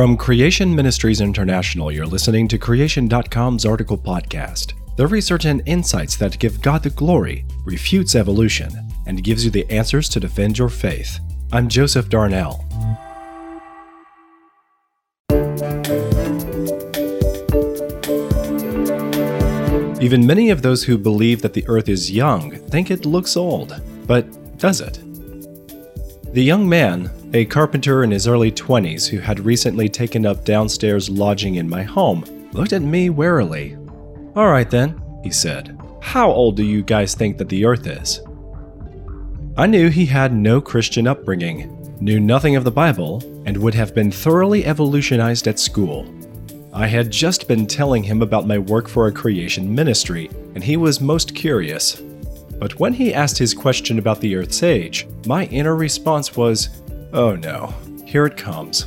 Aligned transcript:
From 0.00 0.16
Creation 0.16 0.74
Ministries 0.74 1.20
International, 1.20 1.92
you're 1.92 2.06
listening 2.06 2.48
to 2.48 2.56
Creation.com's 2.56 3.66
article 3.66 3.98
podcast. 3.98 4.72
The 4.96 5.06
research 5.06 5.44
and 5.44 5.62
insights 5.66 6.16
that 6.16 6.38
give 6.38 6.62
God 6.62 6.82
the 6.82 6.88
glory, 6.88 7.44
refutes 7.66 8.14
evolution, 8.14 8.70
and 9.06 9.22
gives 9.22 9.44
you 9.44 9.50
the 9.50 9.70
answers 9.70 10.08
to 10.08 10.18
defend 10.18 10.56
your 10.56 10.70
faith. 10.70 11.20
I'm 11.52 11.68
Joseph 11.68 12.08
Darnell. 12.08 12.64
Even 20.00 20.26
many 20.26 20.48
of 20.48 20.62
those 20.62 20.82
who 20.82 20.96
believe 20.96 21.42
that 21.42 21.52
the 21.52 21.68
earth 21.68 21.90
is 21.90 22.10
young 22.10 22.52
think 22.70 22.90
it 22.90 23.04
looks 23.04 23.36
old. 23.36 23.78
But 24.06 24.56
does 24.56 24.80
it? 24.80 24.94
The 26.32 26.42
young 26.42 26.66
man, 26.66 27.10
a 27.32 27.44
carpenter 27.44 28.02
in 28.02 28.10
his 28.10 28.26
early 28.26 28.50
20s 28.50 29.08
who 29.08 29.18
had 29.18 29.40
recently 29.40 29.88
taken 29.88 30.26
up 30.26 30.44
downstairs 30.44 31.08
lodging 31.08 31.56
in 31.56 31.68
my 31.68 31.82
home, 31.82 32.24
looked 32.52 32.72
at 32.72 32.82
me 32.82 33.08
warily. 33.08 33.76
All 34.34 34.48
right 34.48 34.68
then, 34.68 35.00
he 35.22 35.30
said. 35.30 35.78
How 36.00 36.30
old 36.30 36.56
do 36.56 36.64
you 36.64 36.82
guys 36.82 37.14
think 37.14 37.38
that 37.38 37.48
the 37.48 37.64
Earth 37.64 37.86
is? 37.86 38.20
I 39.56 39.66
knew 39.66 39.90
he 39.90 40.06
had 40.06 40.34
no 40.34 40.60
Christian 40.60 41.06
upbringing, 41.06 41.96
knew 42.00 42.18
nothing 42.18 42.56
of 42.56 42.64
the 42.64 42.70
Bible, 42.70 43.22
and 43.46 43.56
would 43.56 43.74
have 43.74 43.94
been 43.94 44.10
thoroughly 44.10 44.64
evolutionized 44.64 45.46
at 45.46 45.58
school. 45.58 46.12
I 46.72 46.86
had 46.86 47.10
just 47.10 47.46
been 47.46 47.66
telling 47.66 48.02
him 48.02 48.22
about 48.22 48.46
my 48.46 48.58
work 48.58 48.88
for 48.88 49.06
a 49.06 49.12
creation 49.12 49.72
ministry, 49.72 50.30
and 50.54 50.64
he 50.64 50.76
was 50.76 51.00
most 51.00 51.34
curious. 51.34 52.02
But 52.58 52.78
when 52.78 52.92
he 52.92 53.14
asked 53.14 53.38
his 53.38 53.54
question 53.54 53.98
about 53.98 54.20
the 54.20 54.36
Earth's 54.36 54.62
age, 54.62 55.06
my 55.26 55.44
inner 55.46 55.76
response 55.76 56.36
was, 56.36 56.79
oh 57.12 57.36
no, 57.36 57.74
here 58.04 58.26
it 58.26 58.36
comes. 58.36 58.86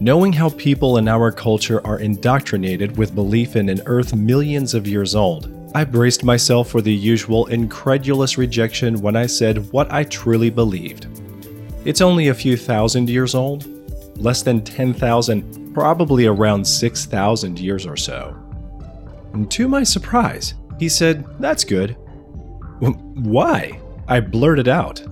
Knowing 0.00 0.32
how 0.32 0.48
people 0.50 0.96
in 0.96 1.08
our 1.08 1.30
culture 1.30 1.86
are 1.86 1.98
indoctrinated 1.98 2.96
with 2.96 3.14
belief 3.14 3.54
in 3.54 3.68
an 3.68 3.82
Earth 3.84 4.14
millions 4.14 4.72
of 4.72 4.86
years 4.86 5.14
old, 5.14 5.54
I 5.74 5.84
braced 5.84 6.24
myself 6.24 6.70
for 6.70 6.80
the 6.80 6.92
usual 6.92 7.46
incredulous 7.46 8.38
rejection 8.38 9.00
when 9.00 9.14
I 9.14 9.26
said 9.26 9.70
what 9.72 9.92
I 9.92 10.04
truly 10.04 10.50
believed. 10.50 11.06
It's 11.84 12.00
only 12.00 12.28
a 12.28 12.34
few 12.34 12.56
thousand 12.56 13.08
years 13.08 13.34
old, 13.34 13.66
less 14.16 14.42
than 14.42 14.62
10,000, 14.62 15.74
probably 15.74 16.26
around 16.26 16.64
6,000 16.64 17.58
years 17.58 17.86
or 17.86 17.96
so. 17.96 18.36
And 19.32 19.50
to 19.50 19.68
my 19.68 19.82
surprise, 19.82 20.54
he 20.78 20.88
said, 20.88 21.24
That's 21.38 21.62
good. 21.62 21.90
Why? 22.80 23.80
I 24.08 24.20
blurted 24.20 24.66
out. 24.66 25.02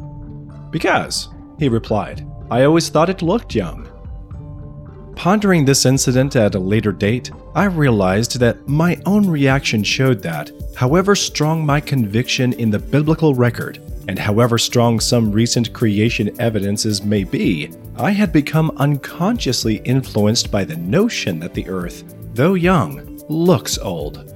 Because, 0.70 1.28
he 1.58 1.68
replied, 1.68 2.26
I 2.50 2.64
always 2.64 2.88
thought 2.88 3.10
it 3.10 3.22
looked 3.22 3.54
young. 3.54 3.88
Pondering 5.16 5.64
this 5.64 5.84
incident 5.84 6.36
at 6.36 6.54
a 6.54 6.60
later 6.60 6.92
date, 6.92 7.30
I 7.54 7.64
realized 7.64 8.38
that 8.38 8.68
my 8.68 9.00
own 9.04 9.28
reaction 9.28 9.82
showed 9.82 10.22
that, 10.22 10.52
however 10.76 11.16
strong 11.16 11.66
my 11.66 11.80
conviction 11.80 12.52
in 12.52 12.70
the 12.70 12.78
biblical 12.78 13.34
record, 13.34 13.80
and 14.06 14.18
however 14.18 14.58
strong 14.58 15.00
some 15.00 15.32
recent 15.32 15.72
creation 15.72 16.40
evidences 16.40 17.02
may 17.02 17.24
be, 17.24 17.70
I 17.96 18.12
had 18.12 18.32
become 18.32 18.70
unconsciously 18.76 19.76
influenced 19.84 20.52
by 20.52 20.64
the 20.64 20.76
notion 20.76 21.40
that 21.40 21.52
the 21.52 21.68
earth, 21.68 22.14
though 22.32 22.54
young, 22.54 23.20
looks 23.28 23.76
old. 23.76 24.32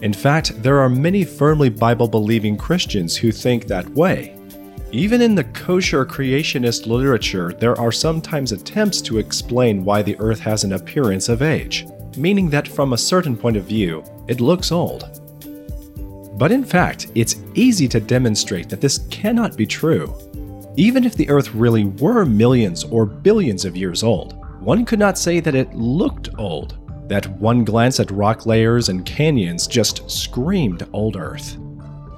In 0.00 0.12
fact, 0.12 0.62
there 0.62 0.78
are 0.78 0.88
many 0.88 1.24
firmly 1.24 1.70
Bible 1.70 2.06
believing 2.06 2.56
Christians 2.56 3.16
who 3.16 3.32
think 3.32 3.66
that 3.66 3.88
way. 3.90 4.36
Even 4.92 5.20
in 5.20 5.34
the 5.34 5.44
kosher 5.44 6.06
creationist 6.06 6.86
literature, 6.86 7.52
there 7.52 7.78
are 7.78 7.90
sometimes 7.90 8.52
attempts 8.52 9.00
to 9.02 9.18
explain 9.18 9.84
why 9.84 10.00
the 10.00 10.16
earth 10.20 10.38
has 10.38 10.62
an 10.62 10.74
appearance 10.74 11.28
of 11.28 11.42
age, 11.42 11.86
meaning 12.16 12.48
that 12.50 12.68
from 12.68 12.92
a 12.92 12.98
certain 12.98 13.36
point 13.36 13.56
of 13.56 13.64
view, 13.64 14.04
it 14.28 14.40
looks 14.40 14.70
old. 14.70 15.20
But 16.38 16.52
in 16.52 16.64
fact, 16.64 17.08
it's 17.14 17.36
easy 17.54 17.88
to 17.88 18.00
demonstrate 18.00 18.68
that 18.68 18.80
this 18.80 18.98
cannot 19.10 19.56
be 19.56 19.66
true. 19.66 20.14
Even 20.76 21.04
if 21.04 21.14
the 21.14 21.28
Earth 21.30 21.54
really 21.54 21.84
were 21.84 22.24
millions 22.24 22.84
or 22.84 23.06
billions 23.06 23.64
of 23.64 23.76
years 23.76 24.02
old, 24.02 24.34
one 24.60 24.84
could 24.84 24.98
not 24.98 25.18
say 25.18 25.40
that 25.40 25.54
it 25.54 25.74
looked 25.74 26.28
old 26.38 26.78
that 27.08 27.28
one 27.38 27.64
glance 27.64 28.00
at 28.00 28.10
rock 28.10 28.46
layers 28.46 28.88
and 28.88 29.06
canyons 29.06 29.66
just 29.66 30.10
screamed 30.10 30.86
old 30.92 31.16
Earth. 31.16 31.56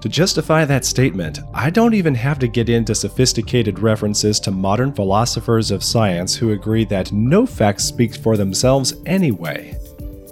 To 0.01 0.09
justify 0.09 0.65
that 0.65 0.85
statement, 0.85 1.41
I 1.53 1.71
don't 1.71 1.95
even 1.95 2.15
have 2.15 2.39
to 2.39 2.47
get 2.47 2.69
into 2.69 2.95
sophisticated 2.95 3.81
references 3.81 4.39
to 4.41 4.53
modern 4.53 4.93
philosophers 4.93 5.73
of 5.73 5.83
science 5.83 6.37
who 6.37 6.53
agree 6.53 6.85
that 6.85 7.11
no 7.11 7.45
facts 7.45 7.85
speak 7.85 8.15
for 8.15 8.37
themselves 8.37 8.95
anyway. 9.07 9.77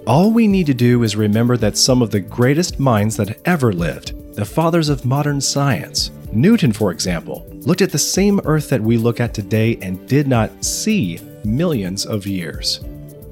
All 0.05 0.31
we 0.31 0.47
need 0.47 0.67
to 0.67 0.73
do 0.73 1.03
is 1.03 1.17
remember 1.17 1.57
that 1.57 1.77
some 1.77 2.01
of 2.01 2.11
the 2.11 2.21
greatest 2.21 2.79
minds 2.79 3.17
that 3.17 3.41
ever 3.43 3.73
lived, 3.73 4.35
the 4.35 4.45
fathers 4.45 4.87
of 4.87 5.03
modern 5.03 5.41
science, 5.41 6.11
Newton, 6.31 6.71
for 6.71 6.91
example, 6.91 7.45
looked 7.65 7.81
at 7.81 7.91
the 7.91 7.97
same 7.97 8.39
Earth 8.45 8.69
that 8.69 8.81
we 8.81 8.95
look 8.95 9.19
at 9.19 9.33
today 9.33 9.77
and 9.81 10.07
did 10.07 10.29
not 10.29 10.63
see 10.63 11.19
millions 11.43 12.05
of 12.05 12.25
years. 12.25 12.79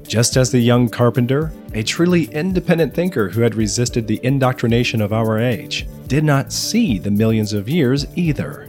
Just 0.08 0.36
as 0.36 0.52
the 0.52 0.60
young 0.60 0.88
carpenter, 0.88 1.52
a 1.74 1.82
truly 1.82 2.26
independent 2.26 2.94
thinker 2.94 3.28
who 3.28 3.40
had 3.40 3.56
resisted 3.56 4.06
the 4.06 4.20
indoctrination 4.22 5.00
of 5.00 5.12
our 5.12 5.38
age, 5.38 5.88
did 6.06 6.22
not 6.22 6.52
see 6.52 6.98
the 6.98 7.10
millions 7.10 7.52
of 7.52 7.68
years 7.68 8.06
either. 8.14 8.68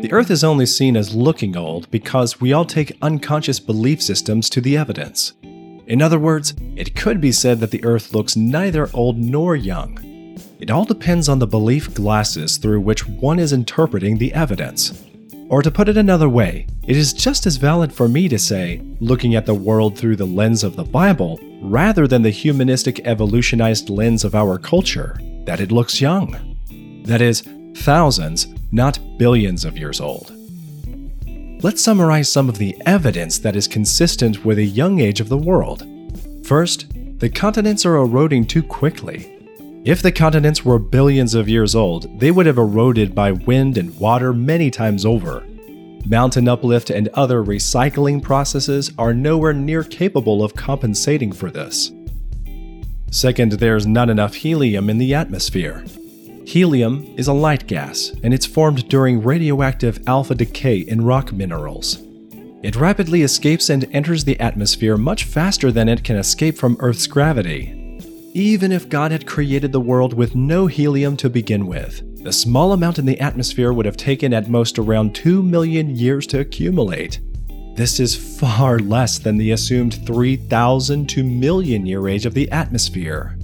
The 0.00 0.12
Earth 0.12 0.30
is 0.30 0.44
only 0.44 0.64
seen 0.64 0.96
as 0.96 1.14
looking 1.14 1.56
old 1.56 1.90
because 1.90 2.40
we 2.40 2.52
all 2.52 2.64
take 2.64 2.96
unconscious 3.02 3.60
belief 3.60 4.00
systems 4.00 4.48
to 4.50 4.60
the 4.60 4.76
evidence. 4.76 5.32
In 5.86 6.00
other 6.00 6.18
words, 6.18 6.54
it 6.76 6.94
could 6.94 7.20
be 7.20 7.32
said 7.32 7.60
that 7.60 7.72
the 7.72 7.84
Earth 7.84 8.14
looks 8.14 8.36
neither 8.36 8.88
old 8.94 9.18
nor 9.18 9.56
young, 9.56 9.98
it 10.58 10.70
all 10.70 10.84
depends 10.84 11.28
on 11.28 11.38
the 11.38 11.46
belief 11.46 11.94
glasses 11.94 12.56
through 12.56 12.80
which 12.80 13.06
one 13.06 13.38
is 13.38 13.52
interpreting 13.52 14.18
the 14.18 14.32
evidence. 14.34 15.04
Or 15.48 15.62
to 15.62 15.70
put 15.70 15.88
it 15.88 15.96
another 15.96 16.28
way, 16.28 16.66
it 16.86 16.96
is 16.96 17.12
just 17.12 17.46
as 17.46 17.56
valid 17.56 17.92
for 17.92 18.08
me 18.08 18.28
to 18.28 18.38
say, 18.38 18.82
looking 19.00 19.34
at 19.34 19.46
the 19.46 19.54
world 19.54 19.96
through 19.96 20.16
the 20.16 20.26
lens 20.26 20.64
of 20.64 20.76
the 20.76 20.84
Bible, 20.84 21.38
rather 21.62 22.06
than 22.06 22.22
the 22.22 22.30
humanistic 22.30 23.00
evolutionized 23.06 23.88
lens 23.88 24.24
of 24.24 24.34
our 24.34 24.58
culture, 24.58 25.18
that 25.46 25.60
it 25.60 25.72
looks 25.72 26.00
young. 26.00 26.56
That 27.04 27.22
is, 27.22 27.42
thousands, 27.76 28.48
not 28.72 28.98
billions 29.16 29.64
of 29.64 29.78
years 29.78 30.00
old. 30.00 30.32
Let's 31.62 31.82
summarize 31.82 32.30
some 32.30 32.48
of 32.48 32.58
the 32.58 32.76
evidence 32.84 33.38
that 33.38 33.56
is 33.56 33.66
consistent 33.66 34.44
with 34.44 34.58
a 34.58 34.64
young 34.64 35.00
age 35.00 35.20
of 35.20 35.28
the 35.28 35.38
world. 35.38 35.86
First, 36.44 36.92
the 37.18 37.30
continents 37.30 37.86
are 37.86 37.96
eroding 37.96 38.46
too 38.46 38.62
quickly. 38.62 39.37
If 39.84 40.02
the 40.02 40.12
continents 40.12 40.64
were 40.64 40.78
billions 40.78 41.34
of 41.34 41.48
years 41.48 41.74
old, 41.74 42.18
they 42.18 42.30
would 42.30 42.46
have 42.46 42.58
eroded 42.58 43.14
by 43.14 43.32
wind 43.32 43.78
and 43.78 43.96
water 43.98 44.32
many 44.32 44.70
times 44.70 45.06
over. 45.06 45.46
Mountain 46.04 46.48
uplift 46.48 46.90
and 46.90 47.08
other 47.08 47.44
recycling 47.44 48.22
processes 48.22 48.90
are 48.98 49.14
nowhere 49.14 49.52
near 49.52 49.84
capable 49.84 50.42
of 50.42 50.54
compensating 50.54 51.32
for 51.32 51.50
this. 51.50 51.92
Second, 53.10 53.52
there's 53.52 53.86
not 53.86 54.10
enough 54.10 54.34
helium 54.34 54.90
in 54.90 54.98
the 54.98 55.14
atmosphere. 55.14 55.84
Helium 56.44 57.14
is 57.16 57.28
a 57.28 57.32
light 57.32 57.66
gas, 57.66 58.12
and 58.22 58.34
it's 58.34 58.46
formed 58.46 58.88
during 58.88 59.22
radioactive 59.22 60.02
alpha 60.08 60.34
decay 60.34 60.78
in 60.78 61.04
rock 61.04 61.32
minerals. 61.32 62.02
It 62.62 62.74
rapidly 62.74 63.22
escapes 63.22 63.70
and 63.70 63.88
enters 63.92 64.24
the 64.24 64.40
atmosphere 64.40 64.96
much 64.96 65.24
faster 65.24 65.70
than 65.70 65.88
it 65.88 66.02
can 66.02 66.16
escape 66.16 66.56
from 66.58 66.76
Earth's 66.80 67.06
gravity, 67.06 67.77
even 68.38 68.70
if 68.70 68.88
God 68.88 69.10
had 69.10 69.26
created 69.26 69.72
the 69.72 69.80
world 69.80 70.14
with 70.14 70.36
no 70.36 70.68
helium 70.68 71.16
to 71.16 71.28
begin 71.28 71.66
with, 71.66 72.22
the 72.22 72.32
small 72.32 72.72
amount 72.72 73.00
in 73.00 73.04
the 73.04 73.18
atmosphere 73.18 73.72
would 73.72 73.84
have 73.84 73.96
taken 73.96 74.32
at 74.32 74.48
most 74.48 74.78
around 74.78 75.14
2 75.16 75.42
million 75.42 75.96
years 75.96 76.24
to 76.28 76.38
accumulate. 76.38 77.18
This 77.74 77.98
is 77.98 78.38
far 78.38 78.78
less 78.78 79.18
than 79.18 79.38
the 79.38 79.50
assumed 79.50 80.06
3,000 80.06 81.08
to 81.08 81.24
million 81.24 81.84
year 81.84 82.06
age 82.06 82.26
of 82.26 82.34
the 82.34 82.48
atmosphere. 82.52 83.36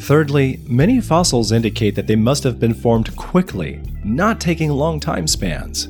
Thirdly, 0.00 0.60
many 0.66 1.00
fossils 1.02 1.52
indicate 1.52 1.94
that 1.96 2.06
they 2.06 2.16
must 2.16 2.44
have 2.44 2.58
been 2.58 2.74
formed 2.74 3.14
quickly, 3.16 3.82
not 4.02 4.40
taking 4.40 4.70
long 4.70 5.00
time 5.00 5.26
spans. 5.26 5.88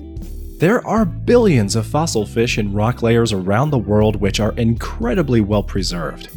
There 0.59 0.85
are 0.85 1.05
billions 1.05 1.77
of 1.77 1.87
fossil 1.87 2.27
fish 2.27 2.59
in 2.59 2.73
rock 2.73 3.03
layers 3.03 3.33
around 3.33 3.71
the 3.71 3.79
world 3.79 4.17
which 4.17 4.41
are 4.41 4.53
incredibly 4.53 5.41
well 5.41 5.63
preserved. 5.63 6.31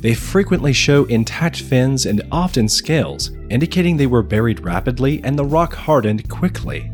They 0.00 0.14
frequently 0.14 0.72
show 0.72 1.04
intact 1.04 1.60
fins 1.60 2.06
and 2.06 2.22
often 2.32 2.68
scales, 2.68 3.30
indicating 3.50 3.96
they 3.96 4.06
were 4.06 4.22
buried 4.22 4.64
rapidly 4.64 5.22
and 5.24 5.38
the 5.38 5.44
rock 5.44 5.74
hardened 5.74 6.28
quickly. 6.30 6.90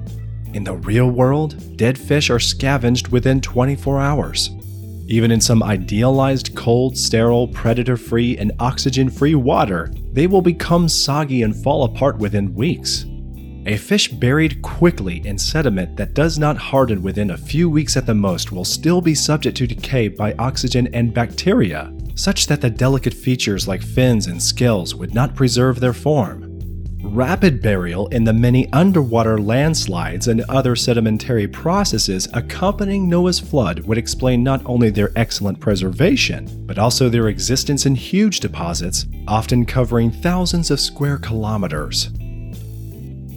In 0.54 0.64
the 0.64 0.74
real 0.74 1.10
world, 1.10 1.76
dead 1.76 1.96
fish 1.96 2.30
are 2.30 2.40
scavenged 2.40 3.08
within 3.08 3.40
24 3.40 4.00
hours. 4.00 4.50
Even 5.06 5.30
in 5.30 5.40
some 5.40 5.62
idealized 5.62 6.56
cold, 6.56 6.98
sterile, 6.98 7.46
predator 7.46 7.96
free, 7.96 8.36
and 8.38 8.50
oxygen 8.58 9.08
free 9.08 9.36
water, 9.36 9.92
they 10.12 10.26
will 10.26 10.42
become 10.42 10.88
soggy 10.88 11.42
and 11.42 11.54
fall 11.54 11.84
apart 11.84 12.18
within 12.18 12.54
weeks. 12.54 13.04
A 13.66 13.76
fish 13.76 14.08
buried 14.08 14.62
quickly 14.62 15.24
in 15.24 15.38
sediment 15.38 15.96
that 15.96 16.14
does 16.14 16.38
not 16.38 16.56
harden 16.56 17.02
within 17.02 17.30
a 17.30 17.36
few 17.36 17.70
weeks 17.70 17.96
at 17.96 18.06
the 18.06 18.14
most 18.14 18.50
will 18.50 18.64
still 18.64 19.00
be 19.00 19.14
subject 19.14 19.56
to 19.58 19.66
decay 19.66 20.08
by 20.08 20.32
oxygen 20.34 20.88
and 20.92 21.14
bacteria, 21.14 21.92
such 22.16 22.48
that 22.48 22.60
the 22.60 22.70
delicate 22.70 23.14
features 23.14 23.68
like 23.68 23.82
fins 23.82 24.26
and 24.26 24.42
scales 24.42 24.94
would 24.94 25.14
not 25.14 25.36
preserve 25.36 25.78
their 25.78 25.92
form. 25.92 26.56
Rapid 27.02 27.62
burial 27.62 28.08
in 28.08 28.24
the 28.24 28.32
many 28.32 28.70
underwater 28.72 29.38
landslides 29.38 30.26
and 30.26 30.40
other 30.48 30.74
sedimentary 30.74 31.46
processes 31.46 32.26
accompanying 32.34 33.08
Noah's 33.08 33.38
flood 33.38 33.80
would 33.80 33.96
explain 33.96 34.42
not 34.42 34.60
only 34.66 34.90
their 34.90 35.12
excellent 35.14 35.60
preservation, 35.60 36.66
but 36.66 36.78
also 36.78 37.08
their 37.08 37.28
existence 37.28 37.86
in 37.86 37.94
huge 37.94 38.40
deposits, 38.40 39.06
often 39.28 39.64
covering 39.64 40.10
thousands 40.10 40.70
of 40.70 40.80
square 40.80 41.18
kilometers. 41.18 42.10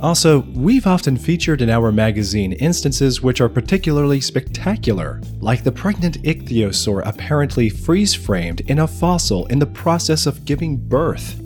Also, 0.01 0.39
we've 0.53 0.87
often 0.87 1.17
featured 1.17 1.61
in 1.61 1.69
our 1.69 1.91
magazine 1.91 2.53
instances 2.53 3.21
which 3.21 3.41
are 3.41 3.49
particularly 3.49 4.21
spectacular, 4.21 5.19
like 5.41 5.61
the 5.63 5.71
pregnant 5.71 6.21
ichthyosaur 6.23 7.01
apparently 7.05 7.67
freeze 7.67 8.13
framed 8.13 8.61
in 8.61 8.79
a 8.79 8.87
fossil 8.87 9.45
in 9.47 9.59
the 9.59 9.65
process 9.65 10.25
of 10.25 10.45
giving 10.45 10.77
birth. 10.77 11.41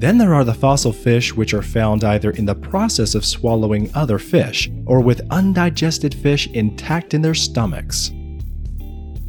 Then 0.00 0.16
there 0.16 0.32
are 0.32 0.44
the 0.44 0.54
fossil 0.54 0.94
fish 0.94 1.34
which 1.34 1.52
are 1.52 1.60
found 1.60 2.02
either 2.02 2.30
in 2.30 2.46
the 2.46 2.54
process 2.54 3.14
of 3.14 3.22
swallowing 3.22 3.90
other 3.94 4.18
fish 4.18 4.70
or 4.86 5.00
with 5.02 5.30
undigested 5.30 6.14
fish 6.14 6.48
intact 6.48 7.12
in 7.12 7.20
their 7.20 7.34
stomachs. 7.34 8.12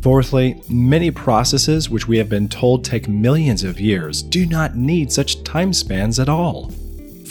Fourthly, 0.01 0.61
many 0.69 1.11
processes 1.11 1.89
which 1.89 2.07
we 2.07 2.17
have 2.17 2.29
been 2.29 2.47
told 2.47 2.85
take 2.85 3.09
millions 3.09 3.65
of 3.65 3.81
years 3.81 4.23
do 4.23 4.45
not 4.45 4.77
need 4.77 5.11
such 5.11 5.43
time 5.43 5.73
spans 5.73 6.19
at 6.21 6.29
all. 6.29 6.71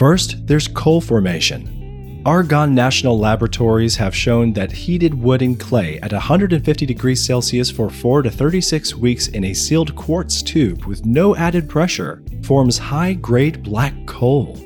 First, 0.00 0.46
there's 0.46 0.66
coal 0.66 1.02
formation. 1.02 2.22
Argonne 2.24 2.74
National 2.74 3.18
Laboratories 3.18 3.96
have 3.96 4.16
shown 4.16 4.54
that 4.54 4.72
heated 4.72 5.12
wood 5.12 5.42
and 5.42 5.60
clay 5.60 6.00
at 6.00 6.10
150 6.10 6.86
degrees 6.86 7.22
Celsius 7.22 7.70
for 7.70 7.90
4 7.90 8.22
to 8.22 8.30
36 8.30 8.94
weeks 8.94 9.28
in 9.28 9.44
a 9.44 9.52
sealed 9.52 9.94
quartz 9.96 10.40
tube 10.40 10.86
with 10.86 11.04
no 11.04 11.36
added 11.36 11.68
pressure 11.68 12.22
forms 12.44 12.78
high 12.78 13.12
grade 13.12 13.62
black 13.62 13.92
coal. 14.06 14.56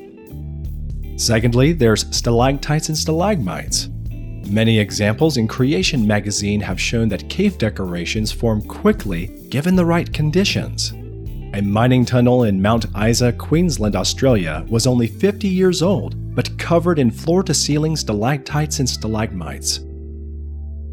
Secondly, 1.16 1.72
there's 1.72 2.06
stalactites 2.16 2.88
and 2.88 2.96
stalagmites. 2.96 3.88
Many 4.48 4.78
examples 4.78 5.36
in 5.36 5.48
Creation 5.48 6.06
magazine 6.06 6.60
have 6.60 6.80
shown 6.80 7.08
that 7.08 7.28
cave 7.28 7.58
decorations 7.58 8.30
form 8.30 8.62
quickly 8.62 9.26
given 9.48 9.74
the 9.74 9.84
right 9.84 10.12
conditions. 10.12 10.92
A 11.54 11.62
mining 11.62 12.04
tunnel 12.04 12.42
in 12.42 12.60
Mount 12.60 12.86
Isa, 13.00 13.32
Queensland, 13.32 13.94
Australia 13.94 14.66
was 14.68 14.88
only 14.88 15.06
50 15.06 15.46
years 15.46 15.82
old, 15.82 16.34
but 16.34 16.58
covered 16.58 16.98
in 16.98 17.12
floor 17.12 17.44
to 17.44 17.54
ceiling 17.54 17.94
stalactites 17.94 18.80
and 18.80 18.88
stalagmites. 18.88 19.78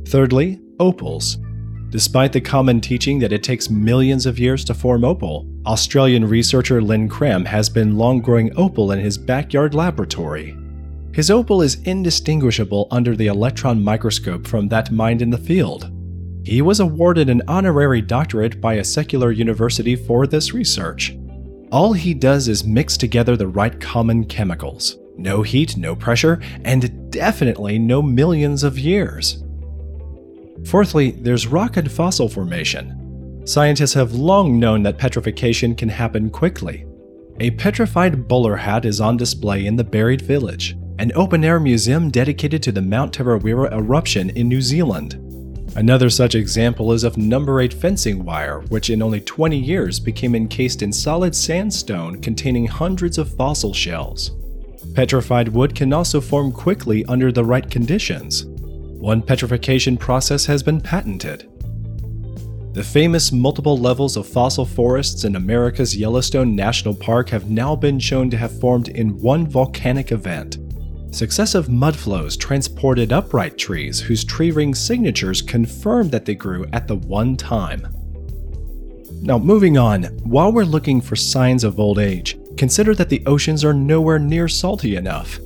Thirdly, 0.08 0.62
opals. 0.80 1.40
Despite 1.90 2.32
the 2.32 2.42
common 2.42 2.80
teaching 2.80 3.18
that 3.20 3.34
it 3.34 3.42
takes 3.42 3.72
millions 3.72 4.28
of 4.28 4.38
years 4.38 4.64
to 4.66 4.76
form 4.76 5.04
opal, 5.04 5.48
Australian 5.66 6.30
researcher 6.30 6.80
Len 6.80 7.10
Cram 7.10 7.44
has 7.44 7.68
been 7.68 7.98
long 7.98 8.22
growing 8.22 8.56
opal 8.56 8.92
in 8.92 9.00
his 9.00 9.18
backyard 9.18 9.74
laboratory. 9.74 10.56
His 11.12 11.32
opal 11.32 11.64
is 11.64 11.82
indistinguishable 11.86 12.88
under 12.92 13.16
the 13.16 13.28
electron 13.28 13.84
microscope 13.84 14.46
from 14.46 14.68
that 14.68 14.92
mined 14.92 15.24
in 15.24 15.32
the 15.32 15.40
field. 15.40 15.92
He 16.44 16.62
was 16.62 16.80
awarded 16.80 17.30
an 17.30 17.44
honorary 17.48 18.02
doctorate 18.02 18.60
by 18.60 18.76
a 18.76 18.84
secular 18.84 19.32
university 19.32 19.96
for 19.96 20.26
this 20.26 20.54
research. 20.54 21.16
All 21.72 21.94
he 21.94 22.14
does 22.14 22.48
is 22.48 22.64
mix 22.64 22.98
together 22.98 23.38
the 23.38 23.48
right 23.48 23.80
common 23.80 24.26
chemicals. 24.26 24.98
No 25.18 25.44
heat, 25.44 25.78
no 25.78 25.96
pressure, 25.96 26.42
and 26.66 27.12
definitely 27.12 27.78
no 27.78 28.02
millions 28.02 28.64
of 28.64 28.80
years. 28.80 29.44
Fourthly, 30.66 31.12
there's 31.12 31.48
rock 31.48 31.78
and 31.78 31.92
fossil 31.92 32.28
formation. 32.28 33.42
Scientists 33.46 33.94
have 33.94 34.14
long 34.14 34.60
known 34.60 34.84
that 34.84 34.98
petrification 34.98 35.76
can 35.76 35.90
happen 35.90 36.30
quickly. 36.30 36.86
A 37.40 37.52
petrified 37.52 38.28
bowler 38.28 38.56
hat 38.56 38.86
is 38.86 39.02
on 39.02 39.18
display 39.18 39.66
in 39.66 39.76
the 39.76 39.84
Buried 39.84 40.22
Village, 40.22 40.76
an 41.00 41.12
open 41.16 41.44
air 41.44 41.60
museum 41.60 42.10
dedicated 42.10 42.62
to 42.64 42.72
the 42.72 42.82
Mount 42.82 43.18
Tarawera 43.18 43.72
eruption 43.72 44.30
in 44.32 44.48
New 44.48 44.62
Zealand. 44.62 45.31
Another 45.76 46.10
such 46.10 46.36
example 46.36 46.92
is 46.92 47.06
of 47.06 47.16
number 47.16 47.62
8 47.62 47.74
fencing 47.74 48.26
wire, 48.26 48.60
which 48.68 48.90
in 48.90 49.02
only 49.02 49.22
20 49.22 49.58
years 49.58 50.02
became 50.02 50.36
encased 50.36 50.82
in 50.82 50.92
solid 50.92 51.34
sandstone 51.34 52.20
containing 52.22 52.68
hundreds 52.68 53.18
of 53.18 53.34
fossil 53.36 53.74
shells. 53.74 54.32
Petrified 54.94 55.48
wood 55.48 55.74
can 55.74 55.94
also 55.94 56.20
form 56.20 56.52
quickly 56.52 57.06
under 57.06 57.32
the 57.32 57.44
right 57.44 57.70
conditions. 57.72 58.46
One 58.46 59.22
petrification 59.22 59.96
process 59.96 60.46
has 60.46 60.62
been 60.62 60.82
patented. 60.82 61.48
The 62.74 62.84
famous 62.84 63.32
multiple 63.32 63.78
levels 63.78 64.18
of 64.18 64.28
fossil 64.28 64.66
forests 64.66 65.24
in 65.24 65.38
America's 65.38 65.96
Yellowstone 65.96 66.54
National 66.54 66.94
Park 66.94 67.30
have 67.30 67.50
now 67.50 67.78
been 67.78 68.00
shown 68.00 68.30
to 68.30 68.38
have 68.38 68.60
formed 68.60 68.90
in 68.90 69.20
one 69.22 69.48
volcanic 69.48 70.12
event. 70.12 70.58
Successive 71.12 71.68
mudflows 71.68 72.40
transported 72.40 73.12
upright 73.12 73.58
trees 73.58 74.00
whose 74.00 74.24
tree 74.24 74.52
ring 74.52 74.74
signatures 74.74 75.42
confirmed 75.42 76.10
that 76.12 76.26
they 76.26 76.36
grew 76.36 76.66
at 76.72 76.88
the 76.88 76.96
one 76.96 77.36
time. 77.36 77.86
Now, 79.22 79.38
moving 79.38 79.78
on, 79.78 80.04
while 80.24 80.52
we're 80.52 80.64
looking 80.64 81.02
for 81.02 81.18
signs 81.18 81.66
of 81.66 81.80
old 81.80 82.00
age, 82.00 82.40
consider 82.58 82.96
that 82.96 83.10
the 83.10 83.24
oceans 83.26 83.66
are 83.66 83.74
nowhere 83.74 84.20
near 84.20 84.48
salty 84.48 84.96
enough. 84.96 85.38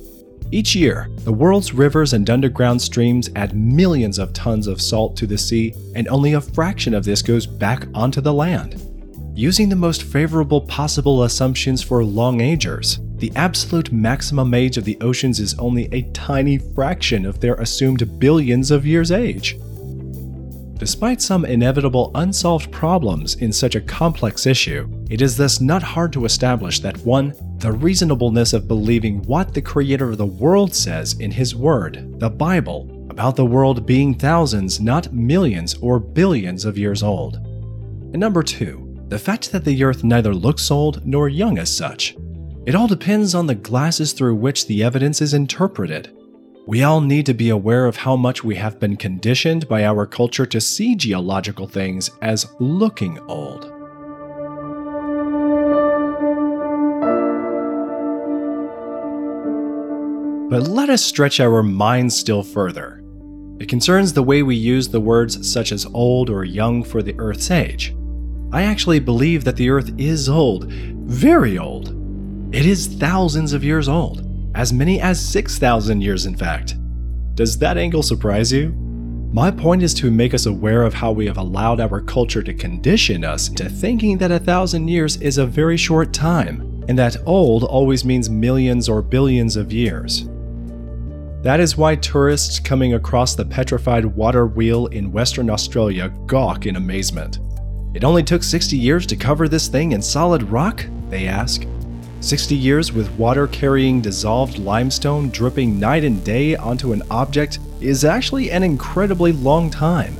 Each 0.52 0.76
year, 0.76 1.10
the 1.24 1.32
world's 1.32 1.74
rivers 1.74 2.12
and 2.12 2.30
underground 2.30 2.80
streams 2.80 3.28
add 3.34 3.56
millions 3.56 4.20
of 4.20 4.32
tons 4.32 4.68
of 4.68 4.80
salt 4.80 5.16
to 5.16 5.26
the 5.26 5.36
sea, 5.36 5.74
and 5.96 6.06
only 6.06 6.34
a 6.34 6.40
fraction 6.40 6.94
of 6.94 7.04
this 7.04 7.20
goes 7.22 7.44
back 7.44 7.88
onto 7.92 8.20
the 8.20 8.32
land. 8.32 8.80
Using 9.34 9.68
the 9.68 9.76
most 9.76 10.04
favorable 10.04 10.60
possible 10.60 11.24
assumptions 11.24 11.82
for 11.82 12.04
long 12.04 12.40
agers, 12.40 13.00
the 13.18 13.32
absolute 13.34 13.92
maximum 13.92 14.52
age 14.52 14.76
of 14.76 14.84
the 14.84 14.98
oceans 15.00 15.40
is 15.40 15.58
only 15.58 15.88
a 15.92 16.02
tiny 16.12 16.58
fraction 16.58 17.24
of 17.24 17.40
their 17.40 17.54
assumed 17.54 18.18
billions 18.18 18.70
of 18.70 18.86
years' 18.86 19.10
age. 19.10 19.56
Despite 20.78 21.22
some 21.22 21.46
inevitable 21.46 22.10
unsolved 22.14 22.70
problems 22.70 23.36
in 23.36 23.50
such 23.50 23.74
a 23.74 23.80
complex 23.80 24.44
issue, 24.44 24.86
it 25.08 25.22
is 25.22 25.34
thus 25.34 25.62
not 25.62 25.82
hard 25.82 26.12
to 26.12 26.26
establish 26.26 26.80
that 26.80 26.98
1. 26.98 27.32
The 27.58 27.72
reasonableness 27.72 28.52
of 28.52 28.68
believing 28.68 29.22
what 29.22 29.54
the 29.54 29.62
Creator 29.62 30.10
of 30.10 30.18
the 30.18 30.26
world 30.26 30.74
says 30.74 31.18
in 31.18 31.30
His 31.30 31.54
Word, 31.54 32.20
the 32.20 32.28
Bible, 32.28 33.06
about 33.08 33.36
the 33.36 33.46
world 33.46 33.86
being 33.86 34.12
thousands, 34.12 34.78
not 34.78 35.14
millions 35.14 35.74
or 35.80 35.98
billions 35.98 36.66
of 36.66 36.76
years 36.76 37.02
old. 37.02 37.36
And 37.36 38.18
number 38.18 38.42
2. 38.42 39.06
The 39.08 39.18
fact 39.18 39.52
that 39.52 39.64
the 39.64 39.82
Earth 39.82 40.04
neither 40.04 40.34
looks 40.34 40.70
old 40.70 41.06
nor 41.06 41.30
young 41.30 41.56
as 41.56 41.74
such. 41.74 42.14
It 42.66 42.74
all 42.74 42.88
depends 42.88 43.32
on 43.32 43.46
the 43.46 43.54
glasses 43.54 44.12
through 44.12 44.34
which 44.34 44.66
the 44.66 44.82
evidence 44.82 45.22
is 45.22 45.32
interpreted. 45.32 46.12
We 46.66 46.82
all 46.82 47.00
need 47.00 47.24
to 47.26 47.32
be 47.32 47.48
aware 47.48 47.86
of 47.86 47.94
how 47.94 48.16
much 48.16 48.42
we 48.42 48.56
have 48.56 48.80
been 48.80 48.96
conditioned 48.96 49.68
by 49.68 49.84
our 49.84 50.04
culture 50.04 50.46
to 50.46 50.60
see 50.60 50.96
geological 50.96 51.68
things 51.68 52.10
as 52.22 52.52
looking 52.58 53.20
old. 53.28 53.70
But 60.50 60.66
let 60.66 60.90
us 60.90 61.04
stretch 61.04 61.38
our 61.38 61.62
minds 61.62 62.16
still 62.16 62.42
further. 62.42 63.00
It 63.60 63.68
concerns 63.68 64.12
the 64.12 64.24
way 64.24 64.42
we 64.42 64.56
use 64.56 64.88
the 64.88 65.00
words 65.00 65.48
such 65.48 65.70
as 65.70 65.86
old 65.94 66.30
or 66.30 66.42
young 66.42 66.82
for 66.82 67.00
the 67.00 67.14
Earth's 67.18 67.52
age. 67.52 67.94
I 68.50 68.64
actually 68.64 68.98
believe 68.98 69.44
that 69.44 69.54
the 69.54 69.70
Earth 69.70 69.92
is 69.96 70.28
old, 70.28 70.68
very 70.72 71.58
old, 71.58 72.05
it 72.52 72.64
is 72.64 72.86
thousands 72.86 73.52
of 73.52 73.64
years 73.64 73.88
old, 73.88 74.24
as 74.54 74.72
many 74.72 75.00
as 75.00 75.20
6,000 75.20 76.00
years, 76.00 76.26
in 76.26 76.36
fact. 76.36 76.76
Does 77.34 77.58
that 77.58 77.76
angle 77.76 78.02
surprise 78.02 78.52
you? 78.52 78.70
My 79.32 79.50
point 79.50 79.82
is 79.82 79.92
to 79.94 80.10
make 80.10 80.32
us 80.32 80.46
aware 80.46 80.82
of 80.82 80.94
how 80.94 81.12
we 81.12 81.26
have 81.26 81.36
allowed 81.36 81.80
our 81.80 82.00
culture 82.00 82.42
to 82.42 82.54
condition 82.54 83.24
us 83.24 83.48
to 83.50 83.68
thinking 83.68 84.16
that 84.18 84.30
a 84.30 84.38
thousand 84.38 84.88
years 84.88 85.16
is 85.18 85.36
a 85.36 85.44
very 85.44 85.76
short 85.76 86.14
time, 86.14 86.84
and 86.88 86.98
that 86.98 87.16
old 87.26 87.64
always 87.64 88.04
means 88.04 88.30
millions 88.30 88.88
or 88.88 89.02
billions 89.02 89.56
of 89.56 89.72
years. 89.72 90.28
That 91.42 91.60
is 91.60 91.76
why 91.76 91.96
tourists 91.96 92.58
coming 92.58 92.94
across 92.94 93.34
the 93.34 93.44
petrified 93.44 94.04
water 94.04 94.46
wheel 94.46 94.86
in 94.86 95.12
Western 95.12 95.50
Australia 95.50 96.08
gawk 96.26 96.64
in 96.64 96.76
amazement. 96.76 97.40
It 97.94 98.04
only 98.04 98.22
took 98.22 98.42
60 98.42 98.76
years 98.76 99.04
to 99.06 99.16
cover 99.16 99.48
this 99.48 99.68
thing 99.68 99.92
in 99.92 100.00
solid 100.00 100.42
rock? 100.44 100.84
They 101.10 101.26
ask. 101.26 101.66
60 102.20 102.54
years 102.54 102.92
with 102.92 103.10
water 103.12 103.46
carrying 103.46 104.00
dissolved 104.00 104.58
limestone 104.58 105.28
dripping 105.30 105.78
night 105.78 106.02
and 106.02 106.24
day 106.24 106.56
onto 106.56 106.92
an 106.92 107.02
object 107.10 107.58
is 107.80 108.04
actually 108.04 108.50
an 108.50 108.62
incredibly 108.62 109.32
long 109.32 109.70
time. 109.70 110.16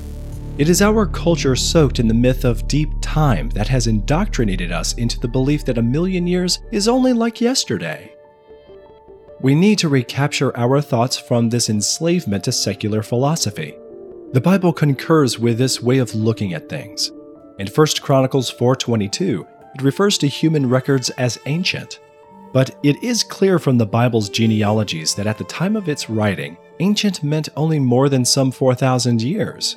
It 0.59 0.69
is 0.69 0.83
our 0.83 1.07
culture 1.07 1.57
soaked 1.57 1.99
in 1.99 2.09
the 2.09 2.15
myth 2.15 2.45
of 2.45 2.69
deep 2.69 2.91
time 3.01 3.51
that 3.51 3.69
has 3.69 3.87
indoctrinated 3.87 4.73
us 4.73 4.95
into 4.95 5.21
the 5.21 5.29
belief 5.29 5.65
that 5.65 5.79
a 5.79 5.83
million 5.83 6.27
years 6.27 6.61
is 6.71 6.89
only 6.89 7.13
like 7.13 7.41
yesterday. 7.41 8.13
We 9.41 9.55
need 9.55 9.79
to 9.81 9.89
recapture 9.89 10.57
our 10.57 10.81
thoughts 10.81 11.19
from 11.19 11.51
this 11.51 11.69
enslavement 11.69 12.45
to 12.45 12.53
secular 12.53 13.03
philosophy. 13.03 13.75
The 14.33 14.41
Bible 14.41 14.73
concurs 14.73 15.39
with 15.39 15.59
this 15.59 15.83
way 15.83 15.99
of 15.99 16.15
looking 16.15 16.55
at 16.55 16.69
things. 16.69 17.13
In 17.59 17.67
1 17.67 17.87
Chronicles 18.01 18.51
4:22, 18.51 19.47
it 19.77 19.83
refers 19.83 20.17
to 20.17 20.27
human 20.27 20.67
records 20.67 21.11
as 21.11 21.39
ancient. 21.45 22.01
But 22.55 22.79
it 22.83 23.03
is 23.03 23.23
clear 23.23 23.59
from 23.59 23.77
the 23.77 23.85
Bible's 23.85 24.31
genealogies 24.31 25.15
that 25.15 25.27
at 25.27 25.37
the 25.37 25.45
time 25.45 25.77
of 25.77 25.91
its 25.91 26.09
writing, 26.09 26.57
ancient 26.81 27.23
meant 27.23 27.51
only 27.57 27.79
more 27.79 28.09
than 28.09 28.25
some 28.25 28.51
4,000 28.51 29.21
years. 29.21 29.77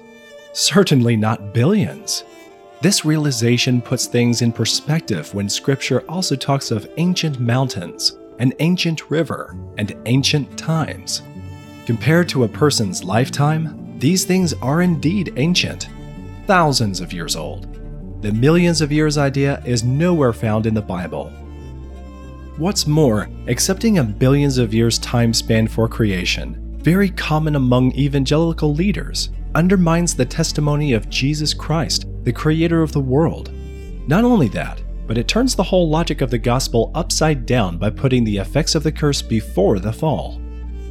Certainly 0.54 1.18
not 1.18 1.54
billions. 1.54 2.24
This 2.80 3.04
realization 3.04 3.82
puts 3.82 4.06
things 4.06 4.42
in 4.42 4.54
perspective 4.54 5.34
when 5.34 5.50
Scripture 5.50 6.06
also 6.08 6.38
talks 6.38 6.72
of 6.72 6.90
ancient 6.96 7.42
mountains, 7.42 8.18
an 8.40 8.54
ancient 8.60 9.12
river, 9.12 9.54
and 9.78 9.98
ancient 10.06 10.58
times. 10.58 11.24
Compared 11.86 12.30
to 12.30 12.46
a 12.46 12.48
person's 12.48 13.04
lifetime, 13.04 14.00
these 14.00 14.24
things 14.24 14.54
are 14.62 14.82
indeed 14.82 15.34
ancient, 15.36 15.90
thousands 16.48 17.02
of 17.02 17.12
years 17.12 17.36
old. 17.36 17.69
The 18.22 18.34
millions 18.34 18.82
of 18.82 18.92
years 18.92 19.18
idea 19.18 19.64
is 19.66 19.86
nowhere 19.86 20.34
found 20.34 20.66
in 20.66 20.74
the 20.74 20.82
Bible. 20.82 21.32
What's 22.58 22.86
more, 22.86 23.30
accepting 23.48 23.98
a 23.98 24.04
billions 24.04 24.58
of 24.58 24.74
years 24.74 25.00
time 25.00 25.34
span 25.34 25.70
for 25.70 25.88
creation, 25.88 26.78
very 26.84 27.10
common 27.12 27.56
among 27.56 27.94
evangelical 27.94 28.74
leaders, 28.74 29.30
undermines 29.56 30.14
the 30.14 30.26
testimony 30.26 30.92
of 30.92 31.10
Jesus 31.10 31.54
Christ, 31.54 32.08
the 32.24 32.34
creator 32.34 32.82
of 32.82 32.92
the 32.92 33.00
world. 33.00 33.54
Not 34.06 34.26
only 34.26 34.50
that, 34.50 34.82
but 35.08 35.18
it 35.18 35.30
turns 35.30 35.56
the 35.56 35.64
whole 35.64 35.90
logic 35.90 36.20
of 36.20 36.30
the 36.30 36.38
gospel 36.38 36.92
upside 36.96 37.46
down 37.46 37.78
by 37.78 37.90
putting 37.90 38.26
the 38.26 38.38
effects 38.38 38.76
of 38.76 38.84
the 38.84 38.92
curse 38.92 39.22
before 39.22 39.80
the 39.80 39.94
fall. 39.94 40.42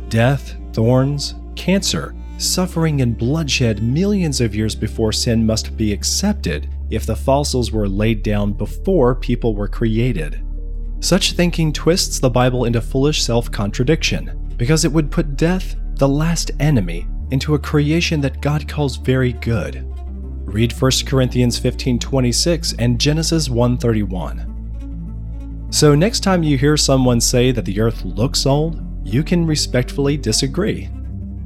Death, 0.08 0.56
thorns, 0.72 1.34
cancer, 1.56 2.14
suffering, 2.38 3.02
and 3.02 3.18
bloodshed 3.18 3.82
millions 3.82 4.40
of 4.40 4.54
years 4.54 4.74
before 4.74 5.12
sin 5.12 5.44
must 5.44 5.76
be 5.76 5.92
accepted 5.92 6.70
if 6.90 7.06
the 7.06 7.16
fossils 7.16 7.72
were 7.72 7.88
laid 7.88 8.22
down 8.22 8.52
before 8.52 9.14
people 9.14 9.54
were 9.54 9.68
created. 9.68 10.40
Such 11.00 11.32
thinking 11.32 11.72
twists 11.72 12.18
the 12.18 12.30
Bible 12.30 12.64
into 12.64 12.80
foolish 12.80 13.22
self 13.22 13.50
contradiction, 13.50 14.52
because 14.56 14.84
it 14.84 14.92
would 14.92 15.10
put 15.10 15.36
death, 15.36 15.76
the 15.94 16.08
last 16.08 16.50
enemy, 16.60 17.06
into 17.30 17.54
a 17.54 17.58
creation 17.58 18.20
that 18.22 18.40
God 18.40 18.66
calls 18.66 18.96
very 18.96 19.32
good. 19.34 19.84
Read 20.44 20.72
1 20.72 20.90
Corinthians 21.06 21.58
15:26 21.58 22.74
and 22.78 22.98
Genesis 22.98 23.48
1:31. 23.48 24.46
So 25.70 25.94
next 25.94 26.20
time 26.20 26.42
you 26.42 26.56
hear 26.56 26.76
someone 26.76 27.20
say 27.20 27.52
that 27.52 27.66
the 27.66 27.78
earth 27.80 28.04
looks 28.04 28.46
old, 28.46 28.82
you 29.04 29.22
can 29.22 29.46
respectfully 29.46 30.16
disagree. 30.16 30.88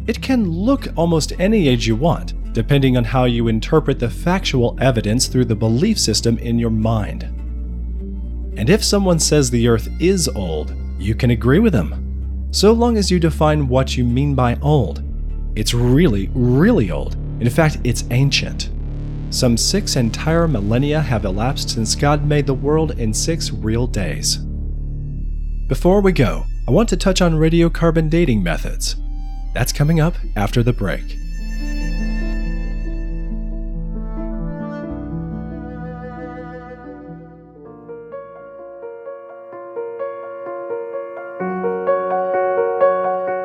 It 0.07 0.23
can 0.23 0.49
look 0.49 0.87
almost 0.97 1.33
any 1.39 1.69
age 1.69 1.87
you 1.87 1.97
want, 1.97 2.35
depending 2.53 2.97
on 2.97 3.05
how 3.05 3.25
you 3.25 3.49
interpret 3.49 3.99
the 3.99 4.11
factual 4.11 4.77
evidence 4.81 5.27
through 5.27 5.47
the 5.47 5.55
belief 5.55 5.99
system 5.99 6.39
in 6.39 6.59
your 6.59 6.71
mind. 6.71 7.25
And 8.59 8.69
if 8.69 8.85
someone 8.85 9.19
says 9.19 9.51
the 9.51 9.69
earth 9.69 9.89
is 10.01 10.29
old, 10.29 10.75
you 10.99 11.15
can 11.15 11.31
agree 11.31 11.59
with 11.59 11.73
them, 11.73 12.49
so 12.51 12.73
long 12.73 12.97
as 12.97 13.11
you 13.11 13.19
define 13.19 13.67
what 13.67 13.97
you 13.97 14.05
mean 14.05 14.35
by 14.35 14.59
old. 14.61 15.03
It's 15.57 15.75
really, 15.75 16.31
really 16.35 16.91
old. 16.91 17.15
In 17.41 17.49
fact, 17.51 17.79
it's 17.85 18.05
ancient. 18.11 18.71
Some 19.31 19.57
six 19.57 19.97
entire 19.97 20.47
millennia 20.47 21.01
have 21.01 21.25
elapsed 21.25 21.71
since 21.71 21.95
God 21.95 22.27
made 22.27 22.47
the 22.47 22.55
world 22.55 22.99
in 22.99 23.15
six 23.15 23.51
real 23.51 23.87
days. 23.87 24.37
Before 25.69 26.03
we 26.03 26.13
go, 26.13 26.45
I 26.69 26.71
want 26.71 26.91
to 26.91 26.97
touch 26.99 27.23
on 27.23 27.33
radiocarbon 27.33 28.11
dating 28.11 28.43
methods. 28.43 28.97
That's 29.55 29.73
coming 29.73 30.01
up 30.01 30.15
after 30.37 30.63
the 30.63 30.73
break. 30.73 31.17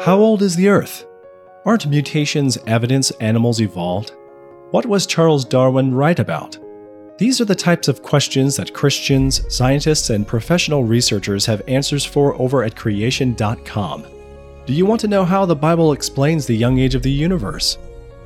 How 0.08 0.20
old 0.20 0.42
is 0.42 0.56
the 0.56 0.70
Earth? 0.70 1.06
Aren't 1.66 1.86
mutations 1.86 2.58
evidence 2.66 3.12
animals 3.20 3.60
evolved? 3.60 4.14
What 4.72 4.86
was 4.86 5.06
Charles 5.06 5.44
Darwin 5.44 5.94
right 5.94 6.18
about? 6.18 6.58
These 7.18 7.42
are 7.42 7.46
the 7.46 7.54
types 7.54 7.90
of 7.90 8.04
questions 8.04 8.56
that 8.56 8.74
Christians, 8.74 9.54
scientists, 9.54 10.10
and 10.10 10.26
professional 10.26 10.86
researchers 10.86 11.46
have 11.48 11.62
answers 11.68 12.06
for 12.06 12.42
over 12.42 12.64
at 12.64 12.74
creation.com. 12.74 14.06
Do 14.66 14.72
you 14.72 14.86
want 14.86 15.02
to 15.02 15.10
know 15.10 15.26
how 15.26 15.46
the 15.46 15.58
Bible 15.58 15.92
explains 15.92 16.46
the 16.46 16.56
young 16.56 16.80
age 16.80 16.96
of 16.96 17.04
the 17.04 17.12
universe? 17.12 17.78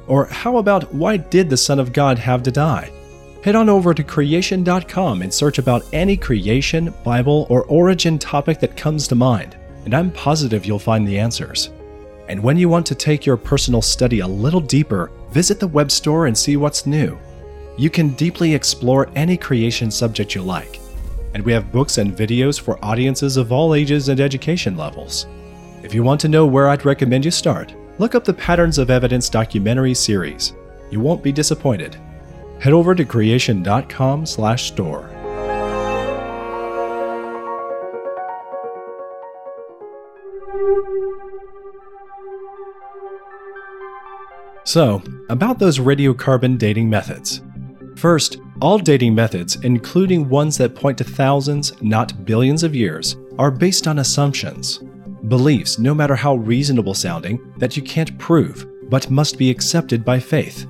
Or 0.06 0.26
how 0.26 0.58
about 0.58 0.94
why 0.94 1.18
did 1.18 1.50
the 1.50 1.58
Son 1.58 1.80
of 1.80 1.94
God 1.94 2.20
have 2.20 2.44
to 2.44 2.52
die? 2.52 2.92
Head 3.44 3.56
on 3.56 3.70
over 3.70 3.96
to 3.96 4.04
creation.com 4.04 5.24
and 5.24 5.34
search 5.34 5.58
about 5.58 5.88
any 5.94 6.16
creation, 6.16 6.94
Bible, 7.04 7.48
or 7.50 7.66
origin 7.66 8.20
topic 8.20 8.60
that 8.60 8.78
comes 8.78 9.08
to 9.08 9.16
mind 9.16 9.58
and 9.86 9.94
I'm 9.94 10.12
positive 10.12 10.66
you'll 10.66 10.80
find 10.80 11.08
the 11.08 11.20
answers. 11.20 11.70
And 12.28 12.42
when 12.42 12.58
you 12.58 12.70
want 12.70 12.86
to 12.88 12.96
take 12.96 13.26
your 13.26 13.38
personal 13.38 13.82
study 13.82 14.22
a 14.22 14.28
little 14.28 14.62
deeper, 14.62 15.12
visit 15.32 15.60
the 15.60 15.68
web 15.68 15.92
store 15.92 16.28
and 16.28 16.38
see 16.38 16.58
what's 16.58 16.86
new. 16.86 17.18
You 17.78 17.90
can 17.90 18.10
deeply 18.10 18.54
explore 18.54 19.10
any 19.16 19.38
creation 19.38 19.92
subject 19.92 20.36
you 20.36 20.42
like. 20.42 20.80
And 21.34 21.44
we 21.44 21.54
have 21.54 21.72
books 21.72 21.98
and 21.98 22.16
videos 22.16 22.60
for 22.60 22.84
audiences 22.84 23.38
of 23.38 23.52
all 23.52 23.74
ages 23.74 24.10
and 24.10 24.20
education 24.20 24.78
levels. 24.78 25.28
If 25.84 25.94
you 25.94 26.04
want 26.04 26.22
to 26.22 26.30
know 26.30 26.46
where 26.46 26.70
I'd 26.70 26.86
recommend 26.86 27.26
you 27.26 27.32
start, 27.32 27.74
look 27.98 28.16
up 28.16 28.24
the 28.24 28.34
Patterns 28.34 28.78
of 28.78 28.90
Evidence 28.90 29.30
documentary 29.30 29.94
series. 29.94 30.54
You 30.90 31.00
won't 31.00 31.24
be 31.24 31.32
disappointed. 31.32 31.96
Head 32.60 32.74
over 32.74 32.94
to 32.94 33.06
creation.com/store. 33.06 35.11
So, 44.72 45.04
about 45.28 45.60
those 45.60 45.80
radiocarbon 45.80 46.58
dating 46.58 46.90
methods. 46.90 47.42
First, 47.98 48.38
all 48.62 48.78
dating 48.78 49.14
methods, 49.14 49.58
including 49.64 50.30
ones 50.30 50.58
that 50.60 50.76
point 50.76 50.98
to 51.00 51.04
thousands, 51.04 51.74
not 51.82 52.24
billions 52.24 52.64
of 52.64 52.74
years, 52.74 53.18
are 53.38 53.52
based 53.52 53.86
on 53.86 54.00
assumptions. 54.00 54.80
Beliefs, 55.28 55.78
no 55.78 55.94
matter 55.94 56.16
how 56.16 56.36
reasonable 56.36 56.94
sounding, 56.94 57.54
that 57.58 57.76
you 57.76 57.84
can't 57.84 58.18
prove, 58.18 58.66
but 58.90 59.12
must 59.12 59.38
be 59.38 59.50
accepted 59.50 60.06
by 60.06 60.22
faith. 60.22 60.66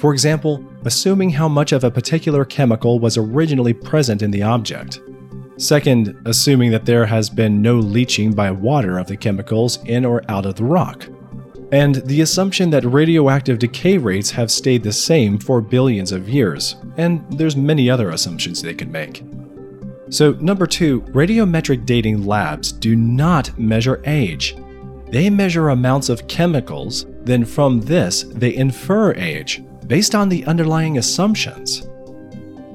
For 0.00 0.12
example, 0.12 0.64
assuming 0.84 1.30
how 1.30 1.46
much 1.46 1.70
of 1.70 1.84
a 1.84 1.90
particular 1.98 2.44
chemical 2.44 2.98
was 2.98 3.16
originally 3.16 3.74
present 3.74 4.22
in 4.22 4.32
the 4.32 4.42
object. 4.42 5.00
Second, 5.56 6.20
assuming 6.24 6.72
that 6.72 6.84
there 6.84 7.06
has 7.06 7.30
been 7.30 7.62
no 7.62 7.76
leaching 7.76 8.32
by 8.32 8.50
water 8.50 8.98
of 8.98 9.06
the 9.06 9.16
chemicals 9.16 9.78
in 9.84 10.04
or 10.04 10.28
out 10.28 10.46
of 10.46 10.56
the 10.56 10.64
rock 10.64 11.06
and 11.72 11.96
the 11.96 12.20
assumption 12.20 12.70
that 12.70 12.84
radioactive 12.84 13.58
decay 13.58 13.98
rates 13.98 14.30
have 14.30 14.50
stayed 14.50 14.82
the 14.82 14.92
same 14.92 15.38
for 15.38 15.60
billions 15.60 16.12
of 16.12 16.28
years, 16.28 16.76
and 16.96 17.24
there's 17.32 17.56
many 17.56 17.90
other 17.90 18.10
assumptions 18.10 18.62
they 18.62 18.74
could 18.74 18.90
make. 18.90 19.24
So, 20.08 20.32
number 20.32 20.66
two, 20.66 21.00
radiometric 21.02 21.84
dating 21.84 22.24
labs 22.24 22.70
do 22.70 22.94
not 22.94 23.58
measure 23.58 24.00
age. 24.06 24.56
They 25.10 25.28
measure 25.30 25.70
amounts 25.70 26.08
of 26.08 26.28
chemicals, 26.28 27.06
then 27.24 27.44
from 27.44 27.80
this, 27.80 28.22
they 28.22 28.54
infer 28.54 29.12
age, 29.14 29.64
based 29.88 30.14
on 30.14 30.28
the 30.28 30.44
underlying 30.46 30.98
assumptions. 30.98 31.88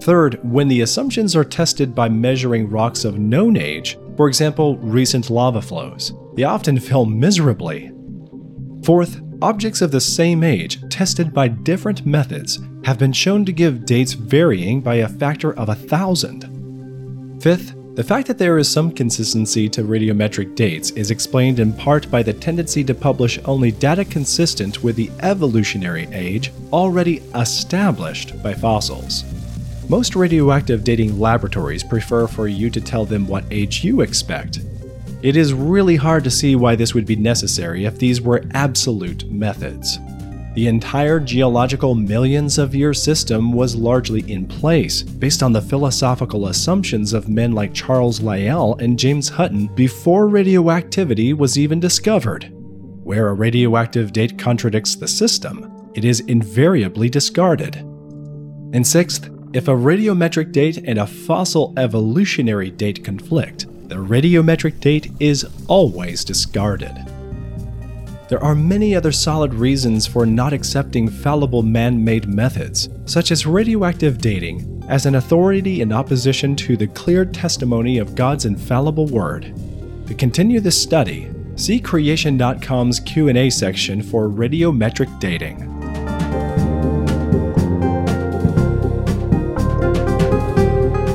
Third, 0.02 0.40
when 0.44 0.68
the 0.68 0.82
assumptions 0.82 1.36
are 1.36 1.44
tested 1.46 1.96
by 1.96 2.10
measuring 2.10 2.70
rocks 2.70 3.06
of 3.06 3.20
known 3.20 3.56
age, 3.56 3.98
for 4.18 4.28
example, 4.28 4.78
recent 4.78 5.30
lava 5.30 5.62
flows, 5.62 6.14
they 6.36 6.44
often 6.44 6.80
fail 6.80 7.06
miserably 7.06 7.92
Fourth, 8.84 9.22
objects 9.44 9.82
of 9.82 9.92
the 9.92 10.02
same 10.02 10.44
age, 10.44 10.80
tested 10.90 11.34
by 11.34 11.48
different 11.48 12.06
methods, 12.06 12.60
have 12.84 12.98
been 12.98 13.14
shown 13.14 13.46
to 13.46 13.52
give 13.52 13.86
dates 13.86 14.14
varying 14.14 14.82
by 14.82 14.96
a 14.96 15.08
factor 15.08 15.54
of 15.54 15.70
a 15.70 15.76
thousand. 15.76 17.40
Fifth, 17.42 17.76
the 17.96 18.04
fact 18.04 18.28
that 18.28 18.38
there 18.38 18.58
is 18.58 18.70
some 18.70 18.92
consistency 18.92 19.68
to 19.70 19.84
radiometric 19.84 20.56
dates 20.56 20.92
is 20.92 21.12
explained 21.12 21.60
in 21.60 21.74
part 21.74 22.10
by 22.10 22.24
the 22.24 22.34
tendency 22.34 22.84
to 22.86 22.96
publish 22.96 23.38
only 23.46 23.72
data 23.72 24.06
consistent 24.06 24.84
with 24.84 24.96
the 24.96 25.12
evolutionary 25.20 26.08
age 26.12 26.52
already 26.72 27.18
established 27.36 28.42
by 28.42 28.54
fossils. 28.54 29.26
Most 29.90 30.16
radioactive 30.16 30.84
dating 30.84 31.20
laboratories 31.20 31.84
prefer 31.84 32.26
for 32.26 32.48
you 32.48 32.70
to 32.70 32.80
tell 32.80 33.06
them 33.06 33.28
what 33.28 33.44
age 33.52 33.84
you 33.84 34.02
expect, 34.02 34.62
it 35.24 35.36
is 35.36 35.54
really 35.54 35.96
hard 35.96 36.24
to 36.24 36.32
see 36.32 36.56
why 36.56 36.76
this 36.76 36.94
would 36.94 37.06
be 37.06 37.16
necessary 37.16 37.86
if 37.86 38.00
these 38.00 38.22
were 38.22 38.44
absolute 38.54 39.30
methods. 39.32 40.00
the 40.54 40.68
entire 40.68 41.20
geological 41.20 41.96
millions 41.96 42.58
of 42.58 42.76
year 42.76 42.94
system 42.94 43.54
was 43.54 43.76
largely 43.76 44.30
in 44.32 44.46
place, 44.46 45.02
based 45.02 45.42
on 45.42 45.54
the 45.54 45.62
philosophical 45.62 46.48
assumptions 46.48 47.14
of 47.14 47.30
men 47.30 47.54
like 47.54 47.74
Charles 47.74 48.20
Lyell 48.20 48.76
and 48.80 49.00
James 49.00 49.30
Hutton 49.30 49.68
before 49.68 50.28
radioactivity 50.28 51.34
was 51.34 51.58
even 51.58 51.80
discovered. 51.80 52.52
Where 53.04 53.30
a 53.30 53.34
radioactive 53.34 54.12
date 54.12 54.38
contradicts 54.38 54.96
the 54.96 55.08
system, 55.08 55.90
it 55.96 56.04
is 56.04 56.20
invariably 56.22 57.10
discarded. 57.10 57.78
And 58.74 58.86
sixth, 58.86 59.30
if 59.54 59.68
a 59.68 59.72
radiometric 59.72 60.52
date 60.52 60.78
and 60.86 61.00
a 61.00 61.08
fossil 61.08 61.74
evolutionary 61.78 62.72
date 62.72 63.04
conflict, 63.04 63.68
the 63.92 63.98
radiometric 63.98 64.80
date 64.80 65.12
is 65.20 65.46
always 65.68 66.24
discarded. 66.24 66.96
There 68.30 68.42
are 68.42 68.56
many 68.56 68.96
other 68.96 69.12
solid 69.12 69.54
reasons 69.54 70.08
for 70.08 70.26
not 70.26 70.54
accepting 70.54 71.10
fallible 71.10 71.62
man 71.62 72.02
made 72.02 72.26
methods, 72.26 72.88
such 73.04 73.32
as 73.32 73.46
radioactive 73.46 74.20
dating, 74.20 74.82
as 74.88 75.06
an 75.06 75.16
authority 75.16 75.82
in 75.82 75.92
opposition 75.92 76.56
to 76.56 76.78
the 76.78 76.88
clear 76.88 77.26
testimony 77.26 77.98
of 77.98 78.16
God's 78.16 78.46
infallible 78.46 79.08
word. 79.08 79.54
To 80.08 80.14
continue 80.14 80.62
this 80.62 80.82
study, 80.82 81.30
see 81.58 81.78
creation.com's 81.82 83.02
Q&A 83.02 83.50
section 83.50 84.02
for 84.02 84.30
radiometric 84.30 85.20
dating. 85.20 85.71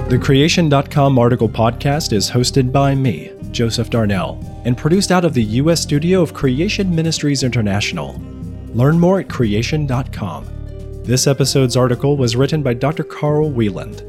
The 0.08 0.16
Creation.com 0.16 1.18
article 1.18 1.48
podcast 1.48 2.12
is 2.12 2.30
hosted 2.30 2.70
by 2.70 2.94
me, 2.94 3.32
Joseph 3.50 3.90
Darnell, 3.90 4.38
and 4.64 4.78
produced 4.78 5.10
out 5.10 5.24
of 5.24 5.34
the 5.34 5.42
U.S. 5.42 5.80
studio 5.80 6.22
of 6.22 6.32
Creation 6.32 6.94
Ministries 6.94 7.42
International. 7.42 8.14
Learn 8.68 9.00
more 9.00 9.18
at 9.18 9.28
Creation.com. 9.28 10.46
This 11.02 11.26
episode's 11.26 11.76
article 11.76 12.16
was 12.16 12.36
written 12.36 12.62
by 12.62 12.72
Dr. 12.74 13.02
Carl 13.02 13.50
Wieland. 13.50 14.04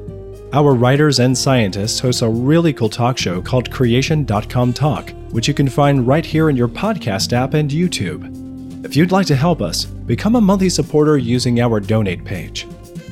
Our 0.54 0.75
writers 0.75 1.18
and 1.18 1.36
scientists 1.36 2.00
host 2.00 2.22
a 2.22 2.30
really 2.30 2.74
cool 2.74 2.89
talk 2.89 3.18
show 3.18 3.42
called 3.42 3.72
Creation.com 3.72 4.74
Talk, 4.74 5.10
which 5.32 5.48
you 5.48 5.56
can 5.56 5.68
find 5.68 6.08
right 6.08 6.25
here 6.25 6.51
in 6.51 6.56
your 6.56 6.68
podcast 6.68 7.34
app 7.34 7.56
and 7.56 7.72
YouTube. 7.72 8.86
If 8.86 8.96
you'd 8.96 9.12
like 9.12 9.25
to 9.27 9.36
help 9.36 9.63
us, 9.63 9.86
become 9.86 10.36
a 10.36 10.42
monthly 10.42 10.70
supporter 10.70 11.18
using 11.18 11.60
our 11.60 11.80
donate 11.80 12.24
page. 12.24 12.68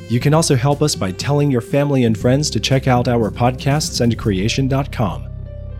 You 0.10 0.20
can 0.20 0.34
also 0.34 0.56
help 0.56 0.82
us 0.82 0.96
by 0.96 1.12
telling 1.12 1.50
your 1.50 1.62
family 1.62 2.04
and 2.04 2.18
friends 2.18 2.50
to 2.52 2.60
check 2.60 2.88
out 2.88 3.08
our 3.08 3.32
podcasts 3.32 4.02
and 4.02 4.18
creation.com. 4.18 5.30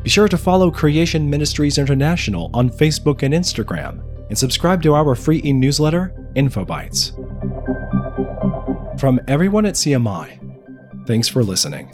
Be 0.04 0.10
sure 0.10 0.28
to 0.28 0.38
follow 0.38 0.72
Creation 0.72 1.30
Ministries 1.30 1.78
International 1.78 2.50
on 2.54 2.70
Facebook 2.70 3.24
and 3.24 3.34
Instagram, 3.34 4.04
and 4.30 4.38
subscribe 4.38 4.82
to 4.84 4.94
our 4.94 5.16
free 5.16 5.42
e 5.44 5.54
newsletter, 5.54 6.14
InfoBytes. 6.36 7.14
From 9.00 9.20
everyone 9.28 9.66
at 9.66 9.76
CMI, 9.76 11.06
thanks 11.06 11.28
for 11.28 11.44
listening. 11.44 11.90